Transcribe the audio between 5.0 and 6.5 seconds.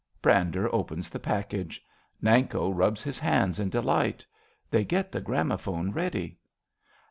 the gramophone ready.)